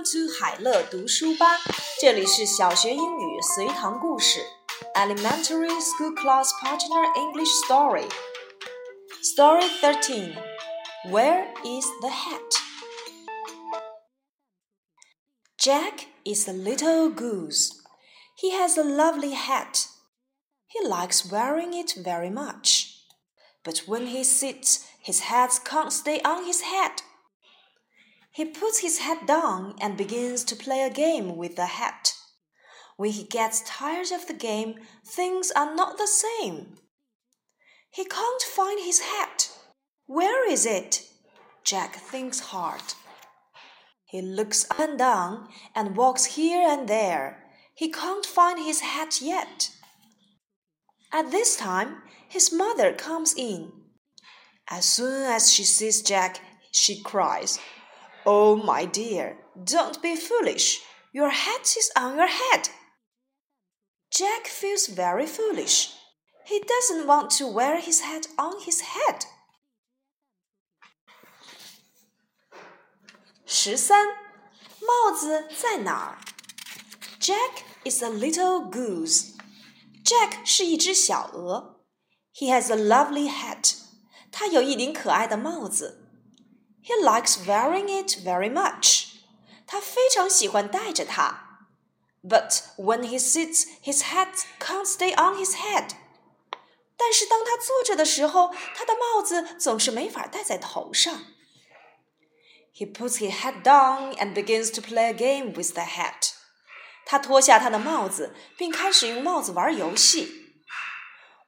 [0.00, 1.58] to 海乐读书吧，
[2.00, 4.40] 这里是小学英语随堂故事，
[4.94, 10.34] Elementary School Class Partner English Story。Story thirteen.
[11.10, 12.62] Where is the hat?
[15.58, 17.72] Jack is a little goose.
[18.36, 19.88] He has a lovely hat.
[20.68, 22.94] He likes wearing it very much.
[23.62, 27.02] But when he sits, his hat can't stay on his head.
[28.31, 32.13] He puts his hat down and begins to play a game with the hat.
[32.95, 36.77] When he gets tired of the game, things are not the same.
[37.89, 39.49] He can't find his hat.
[40.05, 41.07] Where is it?
[41.63, 42.81] Jack thinks hard.
[44.05, 47.43] He looks up and down and walks here and there.
[47.73, 49.71] He can't find his hat yet.
[51.11, 53.71] At this time, his mother comes in.
[54.69, 56.39] As soon as she sees Jack,
[56.71, 57.59] she cries,
[58.24, 60.80] Oh, my dear, don't be foolish.
[61.12, 62.70] Your hat is on your head.
[64.10, 65.92] Jack feels very foolish.
[66.44, 69.26] He doesn't want to wear his hat on his head.
[73.44, 74.06] 十三，
[74.80, 76.18] 帽子在哪儿？
[77.20, 79.36] Jack is a little goose.
[80.04, 81.84] Jack 是一只小鹅。
[82.34, 83.76] He has a lovely hat.
[84.30, 85.99] 他有一顶可爱的帽子。
[86.82, 89.08] He likes wearing it very much.
[89.66, 91.42] 他非常喜欢戴着它。
[92.22, 95.90] But when he sits, his hat can't stay on his head.
[96.96, 101.24] 但是当他坐着的时候，他的帽子总是没法戴在头上。
[102.74, 106.32] He puts his hat down and begins to play a game with the hat.
[107.04, 110.54] 他脱下他的帽子，并开始用帽子玩游戏。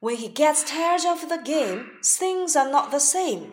[0.01, 3.53] When he gets tired of the game, things are not the same.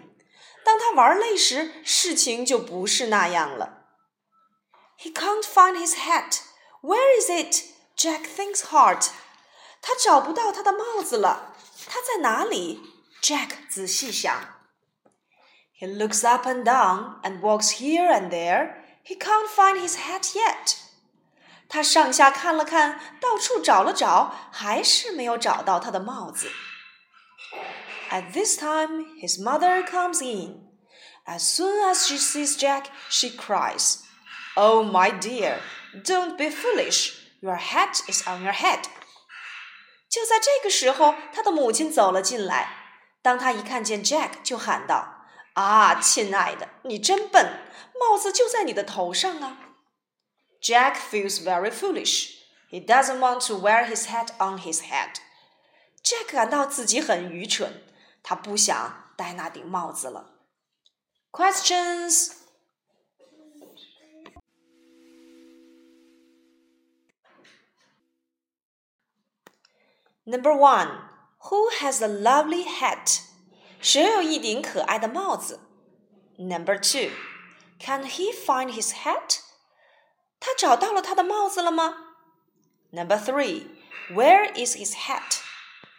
[0.70, 3.86] 当他玩累时，事情就不是那样了。
[5.00, 6.40] He can't find his hat.
[6.82, 7.64] Where is it?
[7.98, 9.08] Jack thinks hard.
[9.82, 11.56] 他找不到他的帽子了，
[11.88, 12.82] 它在哪里？
[13.22, 14.36] Jack 仔细想。
[15.80, 18.84] He looks up and down and walks here and there.
[19.06, 20.78] He can't find his hat yet.
[21.68, 26.50] 他上下看了看，到处找了找，还是没有找到他的帽子。
[28.10, 30.62] At this time, his mother comes in.
[31.26, 34.04] As soon as she sees Jack, she cries,
[34.56, 35.60] Oh, my dear,
[36.04, 37.14] don't be foolish.
[37.42, 38.84] Your hat is on your head.
[40.10, 42.70] 就在这个时候，他的母亲走了进来。
[43.22, 45.26] 当他一看见 Jack，就喊道。
[45.54, 47.60] 啊，亲爱的，你真笨，
[48.00, 49.58] 帽子就在你的头上啊。
[50.62, 52.32] Jack feels very foolish.
[52.70, 55.16] He doesn't want to wear his hat on his head.
[56.04, 57.84] Jack 感到自己很愚蠢，
[58.24, 60.32] 他不想戴那顶帽子了。
[61.32, 62.32] Questions.
[70.28, 70.90] Number one,
[71.52, 73.22] who has a lovely hat?
[73.80, 75.60] 谁有一顶可爱的帽子？
[76.38, 77.12] Number two,
[77.80, 79.42] can he find his hat?
[80.40, 82.16] 他找到了他的帽子了吗？
[82.90, 83.68] Number three,
[84.10, 85.42] where is his hat?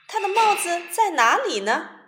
[0.08, 1.99] 他的帽子在哪里呢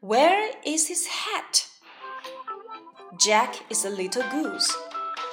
[0.00, 1.68] ？Where is his hat?
[3.18, 4.74] Jack is a little goose.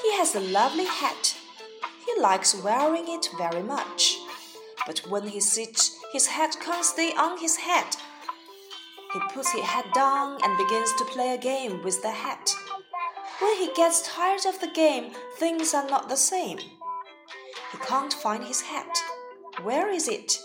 [0.03, 1.37] He has a lovely hat.
[2.05, 4.17] He likes wearing it very much.
[4.85, 7.95] But when he sits, his hat can't stay on his head.
[9.13, 12.51] He puts his hat down and begins to play a game with the hat.
[13.39, 16.57] When he gets tired of the game, things are not the same.
[16.57, 18.97] He can't find his hat.
[19.63, 20.37] Where is it?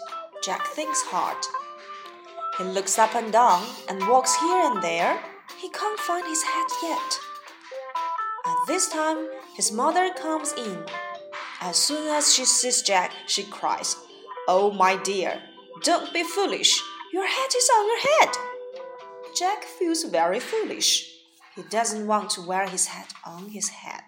[0.45, 1.45] Jack thinks hard.
[2.63, 5.19] He looks up and down and walks here and there.
[5.61, 7.19] He can't find his hat yet.
[8.47, 9.27] At this time,
[9.57, 10.85] his mother comes in.
[11.61, 13.97] As soon as she sees Jack, she cries,
[14.47, 15.43] Oh, my dear,
[15.83, 16.81] don't be foolish.
[17.13, 18.37] Your hat is on your head.
[19.37, 21.11] Jack feels very foolish.
[21.57, 24.05] He doesn't want to wear his hat on his head.